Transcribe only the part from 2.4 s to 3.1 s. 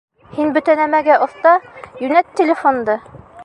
телефонды!